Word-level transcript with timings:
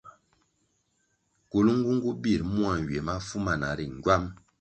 Kulnğunğu 1.51 2.11
bir 2.23 2.41
mua 2.53 2.73
nywiè 2.81 3.01
mafu 3.07 3.37
mana 3.45 3.69
ri 3.77 3.85
ngywam. 3.95 4.23